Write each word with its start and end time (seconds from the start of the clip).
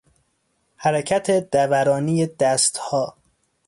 حرکت 0.75 1.29
دورانی 1.31 2.25
دستها 2.27 3.13